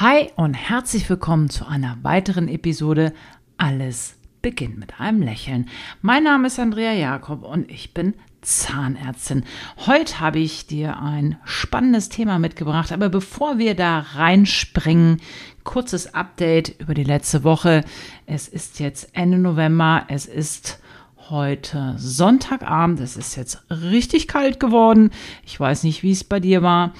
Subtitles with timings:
[0.00, 3.12] Hi und herzlich willkommen zu einer weiteren Episode
[3.58, 5.68] Alles beginnt mit einem Lächeln.
[6.02, 9.44] Mein Name ist Andrea Jakob und ich bin Zahnärztin.
[9.86, 15.20] Heute habe ich dir ein spannendes Thema mitgebracht, aber bevor wir da reinspringen,
[15.62, 17.84] kurzes Update über die letzte Woche.
[18.26, 20.80] Es ist jetzt Ende November, es ist
[21.30, 25.12] heute Sonntagabend, es ist jetzt richtig kalt geworden.
[25.46, 26.94] Ich weiß nicht, wie es bei dir war.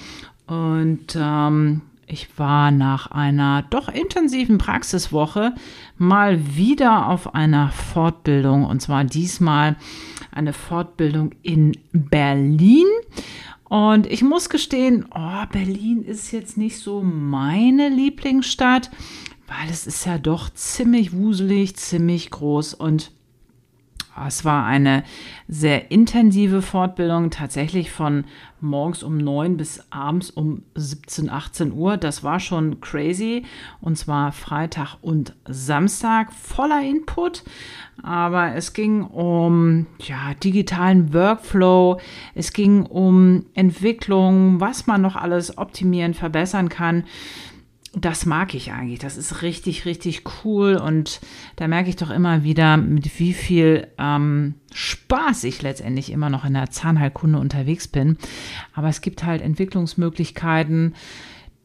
[0.47, 5.55] Und ähm, ich war nach einer doch intensiven Praxiswoche
[5.97, 9.77] mal wieder auf einer Fortbildung und zwar diesmal
[10.31, 12.87] eine Fortbildung in Berlin.
[13.65, 18.91] Und ich muss gestehen, oh, Berlin ist jetzt nicht so meine Lieblingsstadt,
[19.47, 23.11] weil es ist ja doch ziemlich wuselig, ziemlich groß und
[24.27, 25.03] es war eine
[25.49, 28.25] sehr intensive Fortbildung, tatsächlich von
[28.61, 31.97] morgens um 9 bis abends um 17, 18 Uhr.
[31.97, 33.45] Das war schon crazy.
[33.81, 37.43] Und zwar Freitag und Samstag voller Input.
[38.03, 42.01] Aber es ging um ja, digitalen Workflow,
[42.35, 47.05] es ging um Entwicklung, was man noch alles optimieren, verbessern kann
[47.97, 48.99] das mag ich eigentlich.
[48.99, 50.77] Das ist richtig, richtig cool.
[50.77, 51.21] Und
[51.57, 56.45] da merke ich doch immer wieder, mit wie viel ähm, Spaß ich letztendlich immer noch
[56.45, 58.19] in der Zahnheilkunde unterwegs bin.
[58.75, 60.95] Aber es gibt halt Entwicklungsmöglichkeiten,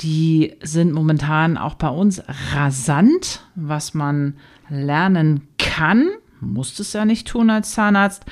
[0.02, 2.22] die sind momentan auch bei uns
[2.53, 4.35] rasant, was man
[4.69, 6.09] lernen kann.
[6.39, 8.25] Muss es ja nicht tun als Zahnarzt.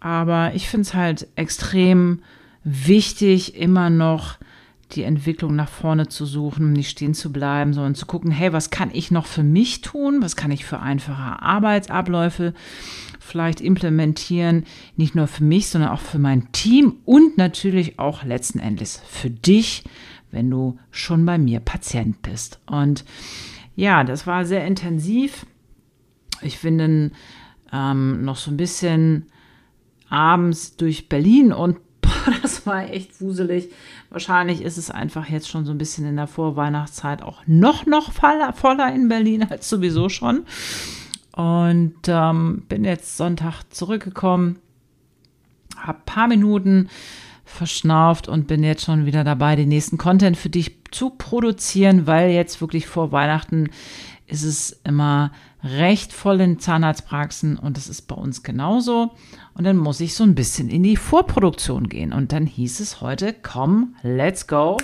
[0.00, 2.20] Aber ich finde es halt extrem
[2.64, 4.36] wichtig, immer noch
[4.92, 8.70] die Entwicklung nach vorne zu suchen, nicht stehen zu bleiben, sondern zu gucken, hey, was
[8.70, 10.22] kann ich noch für mich tun?
[10.22, 12.54] Was kann ich für einfache Arbeitsabläufe
[13.18, 14.64] vielleicht implementieren?
[14.96, 19.30] Nicht nur für mich, sondern auch für mein Team und natürlich auch letzten Endes für
[19.30, 19.84] dich,
[20.30, 22.60] wenn du schon bei mir Patient bist.
[22.66, 23.04] Und
[23.74, 25.46] ja, das war sehr intensiv.
[26.42, 27.12] Ich bin
[27.72, 29.26] ähm, noch so ein bisschen
[30.08, 31.78] abends durch Berlin und
[32.42, 33.70] das war echt wuselig.
[34.10, 38.12] Wahrscheinlich ist es einfach jetzt schon so ein bisschen in der Vorweihnachtszeit auch noch, noch
[38.12, 40.44] voller in Berlin als sowieso schon.
[41.32, 44.58] Und ähm, bin jetzt Sonntag zurückgekommen,
[45.76, 46.88] habe ein paar Minuten
[47.44, 52.30] verschnauft und bin jetzt schon wieder dabei, den nächsten Content für dich zu produzieren, weil
[52.30, 53.70] jetzt wirklich vor Weihnachten
[54.26, 59.12] ist es immer recht voll in Zahnarztpraxen und das ist bei uns genauso.
[59.54, 62.12] Und dann muss ich so ein bisschen in die Vorproduktion gehen.
[62.12, 64.78] Und dann hieß es heute, komm, let's go.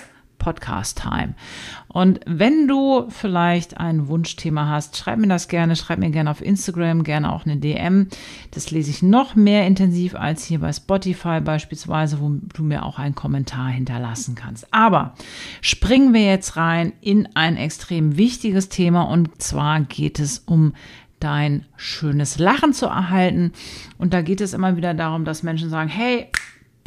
[0.48, 1.34] Podcast Time.
[1.88, 6.40] Und wenn du vielleicht ein Wunschthema hast, schreib mir das gerne, schreib mir gerne auf
[6.40, 8.08] Instagram, gerne auch eine DM.
[8.52, 12.98] Das lese ich noch mehr intensiv als hier bei Spotify beispielsweise, wo du mir auch
[12.98, 14.72] einen Kommentar hinterlassen kannst.
[14.72, 15.12] Aber
[15.60, 20.72] springen wir jetzt rein in ein extrem wichtiges Thema und zwar geht es um
[21.20, 23.52] dein schönes Lachen zu erhalten.
[23.98, 26.30] Und da geht es immer wieder darum, dass Menschen sagen, hey,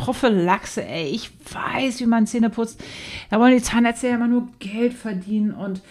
[0.01, 2.84] Prophylaxe, ey, ich weiß, wie man Zähne putzt.
[3.29, 5.81] Da wollen die Zahnärzte ja immer nur Geld verdienen und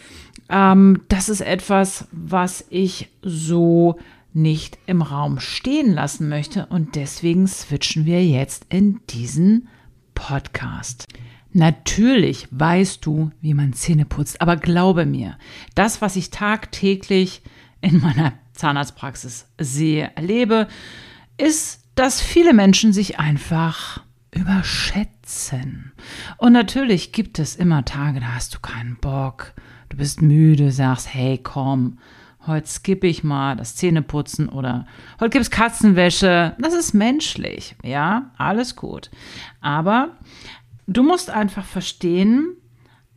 [0.49, 4.01] ähm, das ist etwas, was ich so
[4.33, 9.69] nicht im Raum stehen lassen möchte und deswegen switchen wir jetzt in diesen
[10.15, 11.07] Podcast.
[11.53, 15.39] Natürlich weißt du, wie man Zähne putzt, aber glaube mir,
[15.77, 17.43] das, was ich tagtäglich
[17.81, 20.67] in meiner Zahnarztpraxis sehe, erlebe,
[21.39, 24.01] ist dass viele Menschen sich einfach
[24.35, 25.93] überschätzen.
[26.39, 29.53] Und natürlich gibt es immer Tage, da hast du keinen Bock,
[29.91, 31.99] du bist müde, sagst, hey, komm,
[32.47, 34.87] heute skippe ich mal das Zähneputzen oder
[35.21, 36.57] heute gibt es Katzenwäsche.
[36.59, 39.11] Das ist menschlich, ja, alles gut.
[39.61, 40.17] Aber
[40.87, 42.57] du musst einfach verstehen,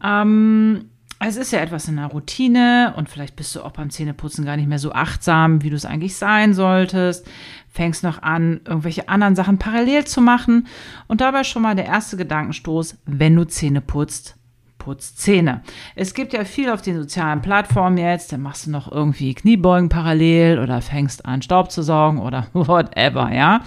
[0.03, 0.89] ähm,
[1.27, 4.57] es ist ja etwas in der Routine und vielleicht bist du auch beim Zähneputzen gar
[4.57, 7.25] nicht mehr so achtsam, wie du es eigentlich sein solltest.
[7.69, 10.67] Fängst noch an, irgendwelche anderen Sachen parallel zu machen.
[11.07, 14.35] Und dabei schon mal der erste Gedankenstoß, wenn du Zähne putzt,
[14.77, 15.61] putz Zähne.
[15.95, 19.89] Es gibt ja viel auf den sozialen Plattformen jetzt, dann machst du noch irgendwie Kniebeugen
[19.89, 23.61] parallel oder fängst an Staub zu saugen oder whatever, ja.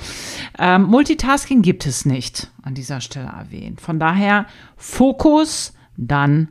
[0.59, 3.81] Ähm, Multitasking gibt es nicht an dieser Stelle erwähnt.
[3.81, 6.49] Von daher Fokus, dann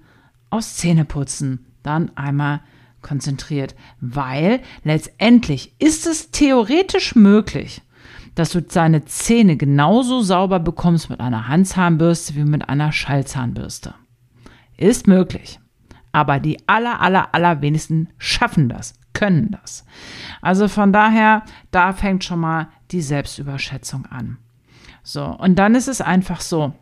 [0.55, 2.61] aus Zähneputzen dann einmal
[3.01, 7.81] konzentriert, weil letztendlich ist es theoretisch möglich,
[8.33, 13.93] dass du deine Zähne genauso sauber bekommst mit einer Handzahnbürste wie mit einer Schallzahnbürste.
[14.77, 15.59] Ist möglich.
[16.11, 19.85] Aber die aller, aller, allerwenigsten schaffen das, können das.
[20.41, 24.37] Also von daher, da fängt schon mal die Selbstüberschätzung an.
[25.03, 26.73] So, und dann ist es einfach so,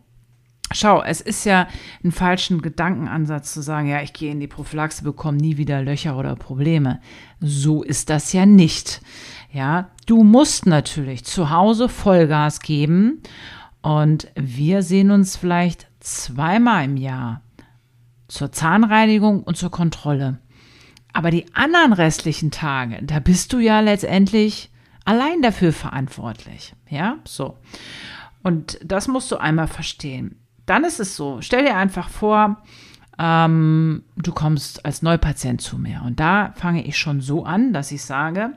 [0.71, 1.67] Schau, es ist ja
[2.03, 6.17] ein falschen Gedankenansatz zu sagen, ja, ich gehe in die Prophylaxe, bekomme nie wieder Löcher
[6.17, 6.99] oder Probleme.
[7.39, 9.01] So ist das ja nicht.
[9.51, 13.21] Ja, du musst natürlich zu Hause Vollgas geben
[13.81, 17.41] und wir sehen uns vielleicht zweimal im Jahr
[18.27, 20.39] zur Zahnreinigung und zur Kontrolle.
[21.11, 24.71] Aber die anderen restlichen Tage, da bist du ja letztendlich
[25.05, 26.73] allein dafür verantwortlich.
[26.89, 27.57] Ja, so.
[28.41, 32.61] Und das musst du einmal verstehen dann ist es so, stell dir einfach vor,
[33.19, 36.01] ähm, du kommst als Neupatient zu mir.
[36.05, 38.53] Und da fange ich schon so an, dass ich sage,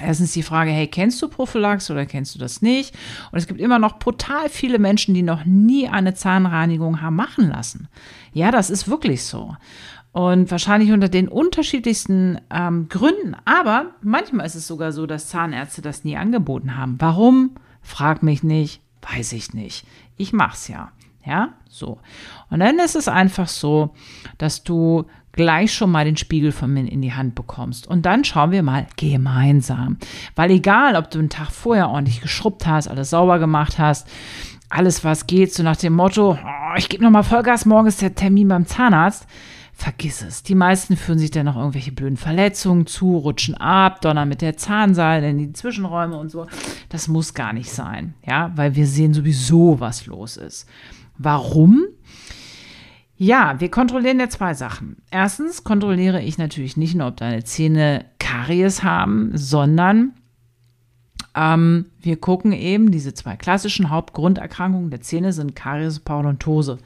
[0.00, 2.94] Erstens die Frage, hey, kennst du Prophylax oder kennst du das nicht?
[3.30, 7.50] Und es gibt immer noch brutal viele Menschen, die noch nie eine Zahnreinigung haben machen
[7.50, 7.88] lassen.
[8.32, 9.54] Ja, das ist wirklich so.
[10.12, 13.36] Und wahrscheinlich unter den unterschiedlichsten ähm, Gründen.
[13.44, 16.96] Aber manchmal ist es sogar so, dass Zahnärzte das nie angeboten haben.
[16.98, 17.52] Warum?
[17.82, 19.86] Frag mich nicht, weiß ich nicht.
[20.16, 20.92] Ich mach's ja.
[21.24, 21.98] Ja, so.
[22.50, 23.94] Und dann ist es einfach so,
[24.38, 27.86] dass du gleich schon mal den Spiegel von mir in die Hand bekommst.
[27.86, 29.96] Und dann schauen wir mal gemeinsam.
[30.36, 34.08] Weil egal, ob du einen Tag vorher ordentlich geschrubbt hast, alles sauber gemacht hast,
[34.68, 38.14] alles was geht, so nach dem Motto, oh, ich gebe nochmal Vollgas, morgen ist der
[38.14, 39.26] Termin beim Zahnarzt.
[39.74, 40.42] Vergiss es.
[40.42, 44.56] Die meisten führen sich dann noch irgendwelche blöden Verletzungen zu, rutschen ab, donnern mit der
[44.56, 46.46] Zahnseile in die Zwischenräume und so.
[46.90, 50.68] Das muss gar nicht sein, ja, weil wir sehen sowieso, was los ist.
[51.22, 51.84] Warum?
[53.16, 54.96] Ja, wir kontrollieren ja zwei Sachen.
[55.10, 60.12] Erstens kontrolliere ich natürlich nicht nur, ob deine Zähne Karies haben, sondern
[61.34, 66.78] ähm, wir gucken eben, diese zwei klassischen Hauptgrunderkrankungen der Zähne sind Karies, Parodontose.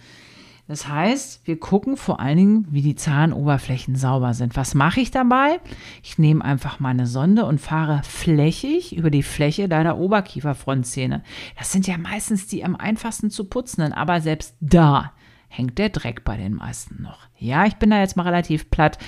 [0.69, 4.57] Das heißt, wir gucken vor allen Dingen, wie die Zahnoberflächen sauber sind.
[4.57, 5.61] Was mache ich dabei?
[6.03, 11.23] Ich nehme einfach meine Sonde und fahre flächig über die Fläche deiner Oberkieferfrontzähne.
[11.57, 15.13] Das sind ja meistens die am einfachsten zu putzenden, aber selbst da
[15.49, 17.29] hängt der Dreck bei den meisten noch.
[17.39, 18.99] Ja, ich bin da jetzt mal relativ platt,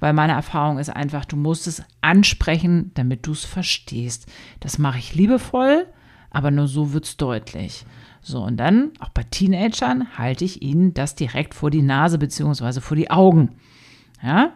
[0.00, 4.30] weil meine Erfahrung ist einfach, du musst es ansprechen, damit du es verstehst.
[4.60, 5.86] Das mache ich liebevoll,
[6.34, 7.86] aber nur so wird es deutlich.
[8.20, 12.80] So, und dann, auch bei Teenagern, halte ich ihnen das direkt vor die Nase bzw.
[12.80, 13.56] vor die Augen.
[14.22, 14.52] Ja?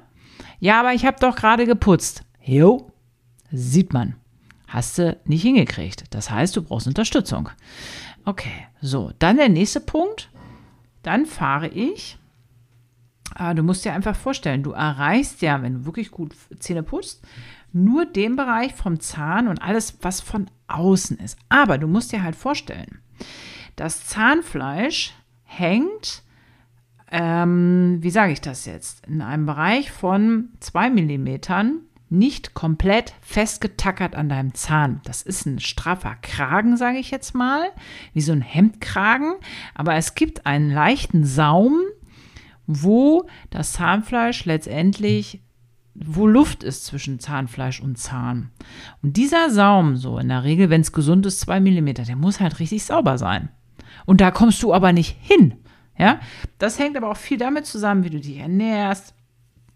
[0.58, 2.24] Ja, aber ich habe doch gerade geputzt.
[2.42, 2.90] Jo,
[3.50, 4.14] sieht man.
[4.66, 6.04] Hast du nicht hingekriegt.
[6.10, 7.50] Das heißt, du brauchst Unterstützung.
[8.24, 10.30] Okay, so, dann der nächste Punkt.
[11.02, 12.18] Dann fahre ich.
[13.38, 17.22] Äh, du musst dir einfach vorstellen, du erreichst ja, wenn du wirklich gut Zähne putzt,
[17.72, 21.38] nur den Bereich vom Zahn und alles, was von außen ist.
[21.48, 23.00] Aber du musst dir halt vorstellen,
[23.76, 26.22] das Zahnfleisch hängt,
[27.10, 31.38] ähm, wie sage ich das jetzt, in einem Bereich von 2 mm
[32.10, 35.00] nicht komplett festgetackert an deinem Zahn.
[35.04, 37.70] Das ist ein straffer Kragen, sage ich jetzt mal,
[38.14, 39.34] wie so ein Hemdkragen,
[39.74, 41.80] aber es gibt einen leichten Saum,
[42.66, 45.42] wo das Zahnfleisch letztendlich
[46.04, 48.50] wo Luft ist zwischen Zahnfleisch und Zahn.
[49.02, 52.40] Und dieser Saum, so in der Regel, wenn es gesund ist, 2 mm, der muss
[52.40, 53.48] halt richtig sauber sein.
[54.06, 55.54] Und da kommst du aber nicht hin.
[55.98, 56.20] Ja,
[56.58, 59.14] das hängt aber auch viel damit zusammen, wie du dich ernährst,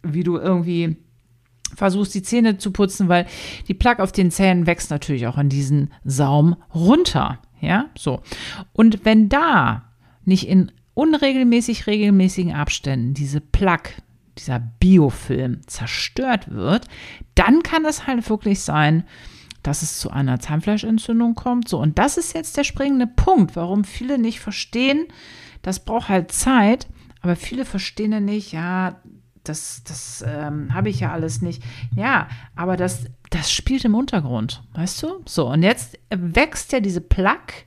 [0.05, 0.97] wie du irgendwie
[1.75, 3.27] versuchst, die Zähne zu putzen, weil
[3.67, 7.41] die Plaque auf den Zähnen wächst natürlich auch an diesen Saum runter.
[7.61, 8.23] Ja, so.
[8.73, 9.91] Und wenn da
[10.25, 13.95] nicht in unregelmäßig regelmäßigen Abständen diese Plaque,
[14.39, 16.87] dieser Biofilm zerstört wird,
[17.35, 19.05] dann kann es halt wirklich sein,
[19.63, 21.69] dass es zu einer Zahnfleischentzündung kommt.
[21.69, 25.07] So, und das ist jetzt der springende Punkt, warum viele nicht verstehen,
[25.63, 26.89] das braucht halt Zeit,
[27.21, 29.01] aber viele verstehen ja nicht, ja,
[29.45, 31.63] das, das ähm, habe ich ja alles nicht.
[31.95, 35.23] Ja, aber das, das spielt im Untergrund, weißt du?
[35.25, 37.65] So, und jetzt wächst ja diese Plaque,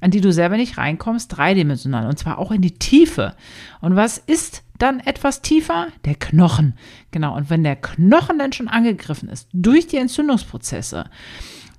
[0.00, 3.34] an die du selber nicht reinkommst, dreidimensional und zwar auch in die Tiefe.
[3.80, 5.88] Und was ist dann etwas tiefer?
[6.04, 6.74] Der Knochen.
[7.10, 7.36] Genau.
[7.36, 11.10] Und wenn der Knochen dann schon angegriffen ist durch die Entzündungsprozesse,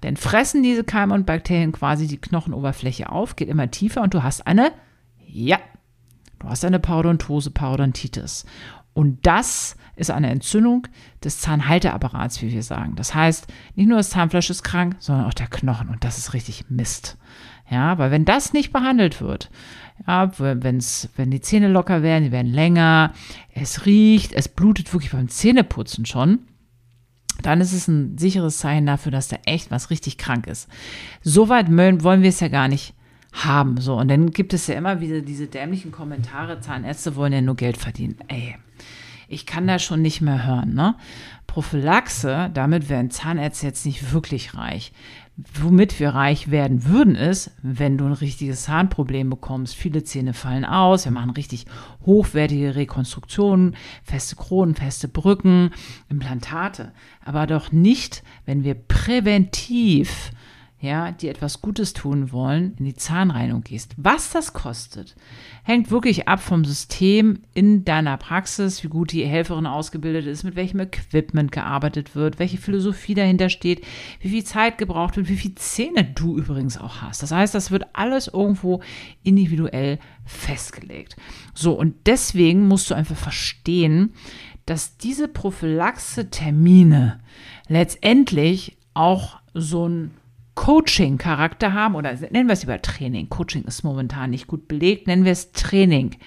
[0.01, 4.23] dann fressen diese Keime und Bakterien quasi die Knochenoberfläche auf, geht immer tiefer und du
[4.23, 4.71] hast eine,
[5.25, 5.59] ja,
[6.39, 8.45] du hast eine Parodontose, Parodontitis.
[8.93, 10.87] Und das ist eine Entzündung
[11.23, 12.95] des Zahnhalteapparats, wie wir sagen.
[12.95, 15.89] Das heißt, nicht nur das Zahnfleisch ist krank, sondern auch der Knochen.
[15.89, 17.17] Und das ist richtig Mist.
[17.69, 19.51] Ja, weil wenn das nicht behandelt wird,
[20.07, 23.13] ja, wenn's, wenn die Zähne locker werden, die werden länger,
[23.53, 26.39] es riecht, es blutet wirklich beim Zähneputzen schon,
[27.41, 30.67] dann ist es ein sicheres Zeichen dafür, dass da echt was richtig krank ist.
[31.21, 32.93] Soweit wollen wir es ja gar nicht
[33.31, 33.79] haben.
[33.79, 37.55] So, und dann gibt es ja immer wieder diese dämlichen Kommentare, Zahnärzte wollen ja nur
[37.55, 38.17] Geld verdienen.
[38.27, 38.55] Ey,
[39.29, 40.95] ich kann da schon nicht mehr hören, ne?
[41.47, 44.91] Prophylaxe, damit werden Zahnärzte jetzt nicht wirklich reich.
[45.53, 49.73] Womit wir reich werden würden, ist, wenn du ein richtiges Zahnproblem bekommst.
[49.75, 51.65] Viele Zähne fallen aus, wir machen richtig
[52.05, 55.71] hochwertige Rekonstruktionen, feste Kronen, feste Brücken,
[56.09, 56.91] Implantate.
[57.23, 60.31] Aber doch nicht, wenn wir präventiv
[60.81, 63.93] ja, die etwas Gutes tun wollen, in die Zahnreinigung gehst.
[63.97, 65.15] Was das kostet,
[65.63, 70.55] hängt wirklich ab vom System in deiner Praxis, wie gut die Helferin ausgebildet ist, mit
[70.55, 73.85] welchem Equipment gearbeitet wird, welche Philosophie dahinter steht,
[74.21, 77.23] wie viel Zeit gebraucht wird, wie viele Zähne du übrigens auch hast.
[77.23, 78.81] Das heißt, das wird alles irgendwo
[79.21, 81.17] individuell festgelegt.
[81.53, 84.13] So, und deswegen musst du einfach verstehen,
[84.65, 87.19] dass diese Prophylaxe-Termine
[87.67, 90.11] letztendlich auch so ein
[90.59, 93.29] Coaching-Charakter haben oder nennen wir es lieber Training.
[93.29, 96.17] Coaching ist momentan nicht gut belegt, nennen wir es Training.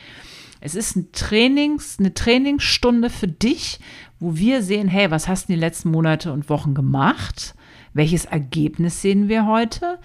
[0.63, 3.79] Es ist ein Trainings, eine Trainingsstunde für dich,
[4.21, 7.55] wo wir sehen, hey, was hast du die letzten Monate und Wochen gemacht?
[7.93, 9.99] Welches Ergebnis sehen wir heute?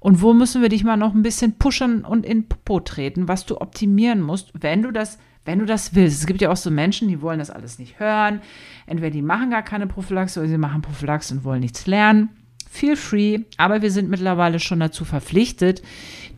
[0.00, 3.44] Und wo müssen wir dich mal noch ein bisschen pushen und in Popo treten, was
[3.44, 6.20] du optimieren musst, wenn du das wenn du das willst.
[6.20, 8.40] Es gibt ja auch so Menschen, die wollen das alles nicht hören.
[8.86, 12.30] Entweder die machen gar keine Prophylaxe oder sie machen Prophylaxe und wollen nichts lernen
[12.74, 15.82] feel free, aber wir sind mittlerweile schon dazu verpflichtet,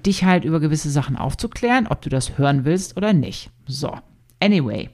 [0.05, 3.51] dich halt über gewisse Sachen aufzuklären, ob du das hören willst oder nicht.
[3.67, 3.99] So,
[4.39, 4.91] anyway,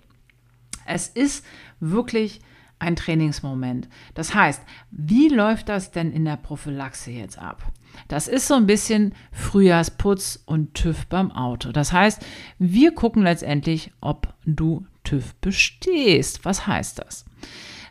[0.86, 1.44] es ist
[1.80, 2.40] wirklich
[2.78, 3.88] ein Trainingsmoment.
[4.14, 7.62] Das heißt, wie läuft das denn in der Prophylaxe jetzt ab?
[8.08, 11.72] Das ist so ein bisschen Frühjahrsputz und TÜV beim Auto.
[11.72, 12.24] Das heißt,
[12.58, 16.44] wir gucken letztendlich, ob du TÜV bestehst.
[16.44, 17.24] Was heißt das?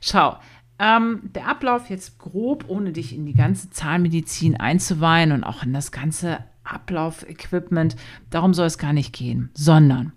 [0.02, 0.38] Schau,
[0.82, 5.74] ähm, der Ablauf jetzt grob, ohne dich in die ganze Zahnmedizin einzuweihen und auch in
[5.74, 7.96] das ganze Ablaufequipment,
[8.32, 10.14] darum soll es gar nicht gehen, sondern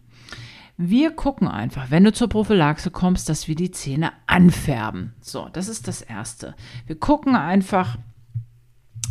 [0.78, 5.14] wir gucken einfach, wenn du zur Prophylaxe kommst, dass wir die Zähne anfärben.
[5.20, 6.54] So, das ist das Erste.
[6.86, 7.98] Wir gucken einfach,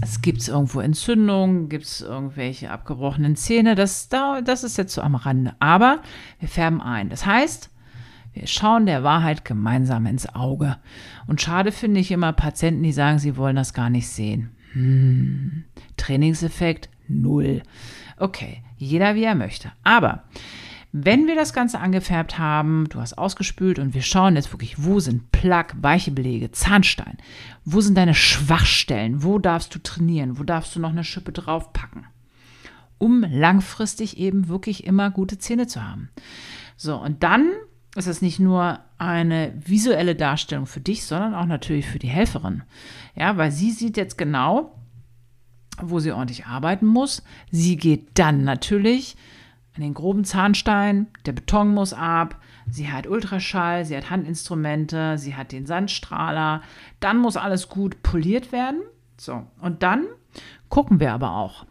[0.01, 5.15] es gibt irgendwo Entzündungen, gibt es irgendwelche abgebrochenen Zähne, das, das ist jetzt so am
[5.15, 5.55] Rande.
[5.60, 6.01] Aber
[6.39, 7.10] wir färben ein.
[7.10, 7.69] Das heißt,
[8.33, 10.77] wir schauen der Wahrheit gemeinsam ins Auge.
[11.27, 14.51] Und schade finde ich immer Patienten, die sagen, sie wollen das gar nicht sehen.
[14.73, 15.65] Hm.
[15.97, 17.61] Trainingseffekt null.
[18.17, 19.71] Okay, jeder wie er möchte.
[19.83, 20.23] Aber
[20.91, 24.99] wenn wir das Ganze angefärbt haben, du hast ausgespült und wir schauen jetzt wirklich, wo
[24.99, 27.17] sind Plaque, weiche Belege, Zahnstein,
[27.65, 32.05] wo sind deine Schwachstellen, wo darfst du trainieren, wo darfst du noch eine Schippe draufpacken,
[32.99, 36.09] um langfristig eben wirklich immer gute Zähne zu haben.
[36.77, 37.49] So, und dann
[37.95, 42.63] ist es nicht nur eine visuelle Darstellung für dich, sondern auch natürlich für die Helferin.
[43.15, 44.75] Ja, weil sie sieht jetzt genau,
[45.81, 47.23] wo sie ordentlich arbeiten muss.
[47.51, 49.15] Sie geht dann natürlich
[49.75, 55.35] an den groben Zahnstein, der Beton muss ab, sie hat Ultraschall, sie hat Handinstrumente, sie
[55.35, 56.62] hat den Sandstrahler,
[57.00, 58.81] dann muss alles gut poliert werden.
[59.17, 60.05] So, und dann
[60.69, 61.65] gucken wir aber auch,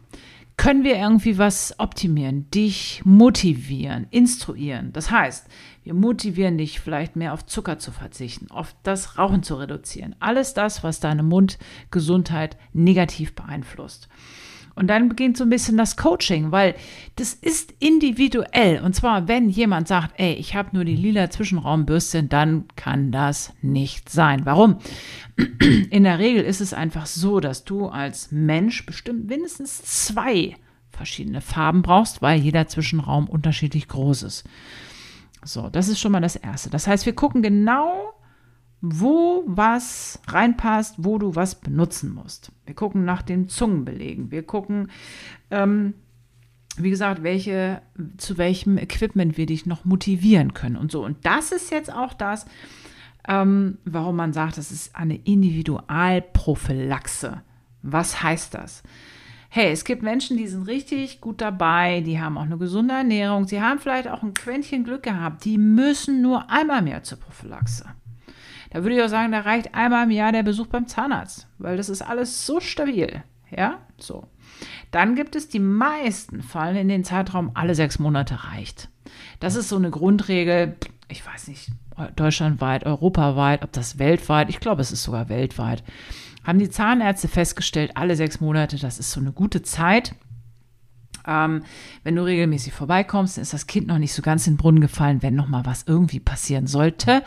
[0.57, 4.93] können wir irgendwie was optimieren, dich motivieren, instruieren.
[4.93, 5.47] Das heißt,
[5.83, 10.15] wir motivieren dich vielleicht mehr auf Zucker zu verzichten, auf das Rauchen zu reduzieren.
[10.19, 14.07] Alles das, was deine Mundgesundheit negativ beeinflusst.
[14.75, 16.73] Und dann beginnt so ein bisschen das Coaching, weil
[17.15, 18.81] das ist individuell.
[18.81, 23.53] Und zwar, wenn jemand sagt, ey, ich habe nur die lila Zwischenraumbürste, dann kann das
[23.61, 24.45] nicht sein.
[24.45, 24.79] Warum?
[25.91, 30.55] In der Regel ist es einfach so, dass du als Mensch bestimmt mindestens zwei
[30.89, 34.43] verschiedene Farben brauchst, weil jeder Zwischenraum unterschiedlich groß ist.
[35.45, 36.69] So, das ist schon mal das Erste.
[36.69, 38.13] Das heißt, wir gucken genau,
[38.81, 42.51] wo was reinpasst, wo du was benutzen musst.
[42.65, 44.31] Wir gucken nach den Zungenbelegen.
[44.31, 44.89] Wir gucken,
[45.51, 45.93] ähm,
[46.77, 47.81] wie gesagt, welche,
[48.17, 51.05] zu welchem Equipment wir dich noch motivieren können und so.
[51.05, 52.45] Und das ist jetzt auch das,
[53.27, 57.41] ähm, warum man sagt, das ist eine Individualprophylaxe.
[57.83, 58.83] Was heißt das?
[59.55, 63.45] Hey, es gibt Menschen, die sind richtig gut dabei, die haben auch eine gesunde Ernährung,
[63.45, 67.85] sie haben vielleicht auch ein Quäntchen Glück gehabt, die müssen nur einmal mehr zur Prophylaxe.
[68.71, 71.77] Da würde ich auch sagen, da reicht einmal im Jahr der Besuch beim Zahnarzt, weil
[71.77, 73.21] das ist alles so stabil.
[73.55, 74.25] Ja, so.
[74.89, 78.89] Dann gibt es die meisten Fallen in den Zeitraum alle sechs Monate reicht.
[79.39, 80.77] Das ist so eine Grundregel,
[81.09, 81.69] ich weiß nicht,
[82.15, 85.83] deutschlandweit, europaweit, ob das weltweit, ich glaube, es ist sogar weltweit,
[86.43, 90.15] haben die Zahnärzte festgestellt, alle sechs Monate, das ist so eine gute Zeit.
[91.25, 91.63] Ähm,
[92.03, 95.21] wenn du regelmäßig vorbeikommst, ist das Kind noch nicht so ganz in den Brunnen gefallen,
[95.21, 97.23] wenn noch mal was irgendwie passieren sollte,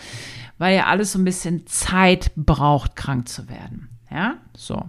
[0.58, 3.88] weil ja alles so ein bisschen Zeit braucht, krank zu werden.
[4.10, 4.82] Ja, so.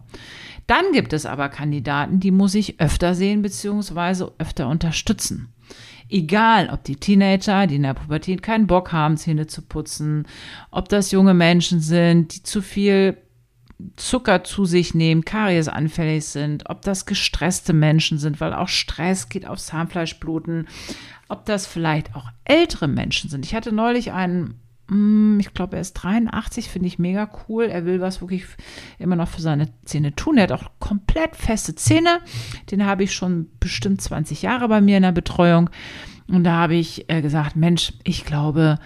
[0.68, 4.28] Dann gibt es aber Kandidaten, die muss ich öfter sehen bzw.
[4.38, 5.54] öfter unterstützen.
[6.10, 10.26] Egal, ob die Teenager, die in der Pubertät keinen Bock haben, Zähne zu putzen,
[10.72, 13.18] ob das junge Menschen sind, die zu viel
[13.96, 19.46] Zucker zu sich nehmen, kariesanfällig sind, ob das gestresste Menschen sind, weil auch Stress geht
[19.46, 20.68] auf Zahnfleischbluten,
[21.28, 23.46] ob das vielleicht auch ältere Menschen sind.
[23.46, 24.56] Ich hatte neulich einen
[24.88, 27.66] mm, ich glaube, er ist 83, finde ich mega cool.
[27.66, 28.46] Er will was wirklich
[28.98, 30.38] immer noch für seine Zähne tun.
[30.38, 32.22] Er hat auch komplett feste Zähne.
[32.72, 35.70] Den habe ich schon bestimmt 20 Jahre bei mir in der Betreuung.
[36.28, 38.80] Und da habe ich äh, gesagt, Mensch, ich glaube,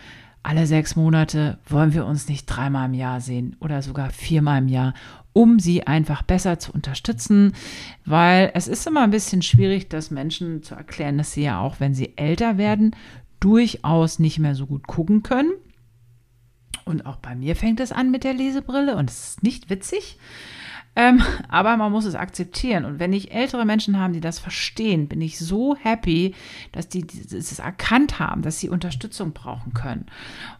[0.43, 4.67] alle sechs Monate wollen wir uns nicht dreimal im Jahr sehen oder sogar viermal im
[4.67, 4.93] Jahr,
[5.33, 7.53] um sie einfach besser zu unterstützen,
[8.05, 11.79] weil es ist immer ein bisschen schwierig, das Menschen zu erklären, dass sie ja auch,
[11.79, 12.95] wenn sie älter werden,
[13.39, 15.51] durchaus nicht mehr so gut gucken können.
[16.85, 20.17] Und auch bei mir fängt es an mit der Lesebrille und es ist nicht witzig.
[20.95, 22.85] Ähm, aber man muss es akzeptieren.
[22.85, 26.35] Und wenn ich ältere Menschen haben, die das verstehen, bin ich so happy,
[26.71, 30.05] dass die es erkannt haben, dass sie Unterstützung brauchen können.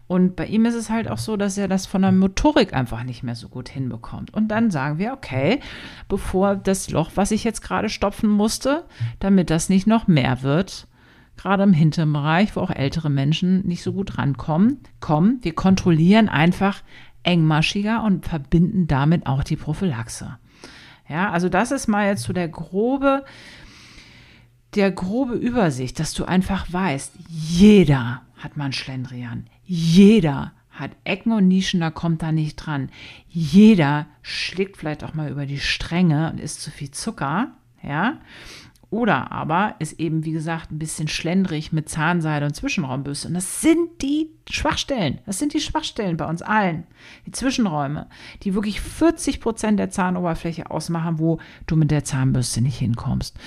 [0.07, 3.03] Und bei ihm ist es halt auch so, dass er das von der Motorik einfach
[3.03, 4.33] nicht mehr so gut hinbekommt.
[4.33, 5.59] Und dann sagen wir, okay,
[6.09, 8.85] bevor das Loch, was ich jetzt gerade stopfen musste,
[9.19, 10.87] damit das nicht noch mehr wird,
[11.37, 16.29] gerade im hinteren Bereich, wo auch ältere Menschen nicht so gut rankommen, kommen, wir kontrollieren
[16.29, 16.83] einfach
[17.23, 20.37] engmaschiger und verbinden damit auch die Prophylaxe.
[21.07, 23.25] Ja, also das ist mal jetzt so der grobe,
[24.75, 29.47] der grobe Übersicht, dass du einfach weißt, jeder hat mal einen Schlendrian.
[29.65, 32.89] Jeder hat Ecken und Nischen, da kommt da nicht dran.
[33.27, 37.51] Jeder schlägt vielleicht auch mal über die Stränge und isst zu viel Zucker.
[37.83, 38.19] Ja,
[38.91, 43.29] oder aber ist eben, wie gesagt, ein bisschen schlendrig mit Zahnseide und Zwischenraumbürste.
[43.29, 45.19] Und das sind die Schwachstellen.
[45.25, 46.83] Das sind die Schwachstellen bei uns allen.
[47.25, 48.07] Die Zwischenräume,
[48.43, 53.37] die wirklich 40 Prozent der Zahnoberfläche ausmachen, wo du mit der Zahnbürste nicht hinkommst.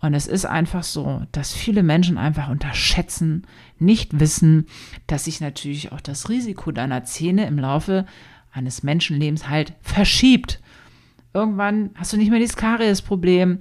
[0.00, 3.48] Und es ist einfach so, dass viele Menschen einfach unterschätzen,
[3.80, 4.66] nicht wissen,
[5.08, 8.06] dass sich natürlich auch das Risiko deiner Zähne im Laufe
[8.52, 10.60] eines Menschenlebens halt verschiebt.
[11.32, 13.58] Irgendwann hast du nicht mehr dieses Karies-Problem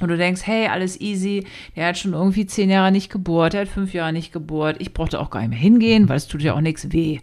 [0.00, 3.62] und du denkst, hey, alles easy, der hat schon irgendwie zehn Jahre nicht gebohrt, der
[3.62, 6.42] hat fünf Jahre nicht gebohrt, ich brauchte auch gar nicht mehr hingehen, weil es tut
[6.42, 7.20] ja auch nichts weh.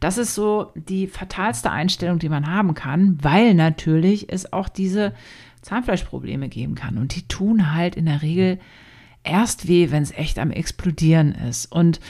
[0.00, 5.14] Das ist so die fatalste Einstellung, die man haben kann, weil natürlich es auch diese
[5.62, 6.98] Zahnfleischprobleme geben kann.
[6.98, 8.58] Und die tun halt in der Regel
[9.24, 11.66] erst weh, wenn es echt am Explodieren ist.
[11.72, 12.00] Und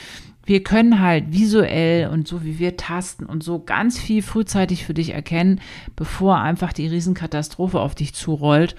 [0.46, 4.94] wir können halt visuell und so wie wir tasten und so ganz viel frühzeitig für
[4.94, 5.60] dich erkennen,
[5.96, 8.76] bevor einfach die Riesenkatastrophe auf dich zurollt.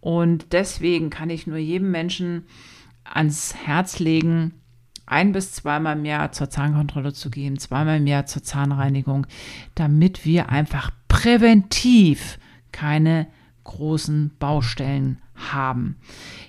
[0.00, 2.44] Und deswegen kann ich nur jedem Menschen
[3.04, 4.54] ans Herz legen,
[5.06, 9.26] ein bis zweimal im Jahr zur Zahnkontrolle zu gehen, zweimal im Jahr zur Zahnreinigung,
[9.74, 12.38] damit wir einfach präventiv
[12.72, 13.28] keine
[13.64, 15.96] großen Baustellen haben.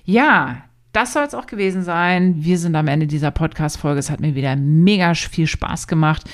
[0.03, 0.63] Ja,
[0.95, 2.35] das soll es auch gewesen sein.
[2.37, 3.99] Wir sind am Ende dieser Podcast-Folge.
[3.99, 6.29] Es hat mir wieder mega viel Spaß gemacht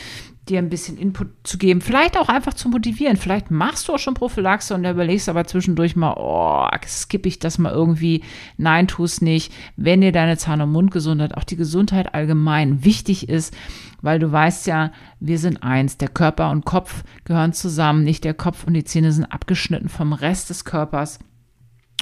[0.52, 3.18] dir ein bisschen Input zu geben, vielleicht auch einfach zu motivieren.
[3.18, 7.58] Vielleicht machst du auch schon Prophylaxe und überlegst aber zwischendurch mal, oh, skippe ich das
[7.58, 8.24] mal irgendwie.
[8.58, 9.54] Nein, tu es nicht.
[9.76, 13.56] Wenn dir deine Zahn- und Mundgesundheit, auch die Gesundheit allgemein wichtig ist,
[14.02, 15.98] weil du weißt ja, wir sind eins.
[15.98, 18.04] Der Körper und Kopf gehören zusammen.
[18.04, 21.20] Nicht der Kopf und die Zähne sind abgeschnitten vom Rest des Körpers.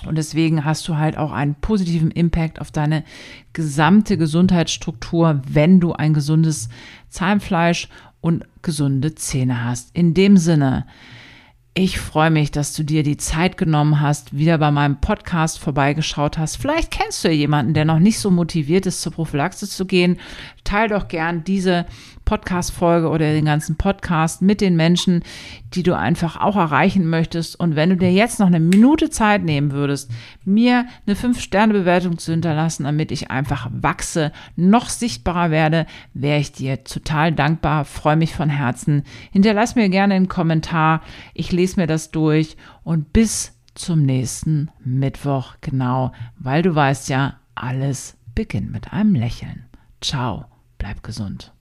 [0.05, 3.03] Und deswegen hast du halt auch einen positiven Impact auf deine
[3.53, 6.69] gesamte Gesundheitsstruktur, wenn du ein gesundes
[7.09, 7.89] Zahnfleisch
[8.21, 9.95] und gesunde Zähne hast.
[9.95, 10.85] In dem Sinne,
[11.75, 16.37] ich freue mich, dass du dir die Zeit genommen hast, wieder bei meinem Podcast vorbeigeschaut
[16.37, 16.57] hast.
[16.57, 20.17] Vielleicht kennst du ja jemanden, der noch nicht so motiviert ist, zur Prophylaxe zu gehen.
[20.63, 21.85] Teil doch gern diese
[22.25, 25.23] Podcast-Folge oder den ganzen Podcast mit den Menschen,
[25.73, 27.59] die du einfach auch erreichen möchtest.
[27.59, 30.11] Und wenn du dir jetzt noch eine Minute Zeit nehmen würdest,
[30.49, 36.83] mir eine 5-Sterne-Bewertung zu hinterlassen, damit ich einfach wachse, noch sichtbarer werde, wäre ich dir
[36.83, 39.03] total dankbar, freue mich von Herzen.
[39.31, 41.01] Hinterlass mir gerne einen Kommentar.
[41.33, 47.35] Ich lese mir das durch und bis zum nächsten Mittwoch, genau, weil du weißt ja,
[47.55, 49.65] alles beginnt mit einem Lächeln.
[50.01, 50.45] Ciao,
[50.77, 51.53] bleib gesund.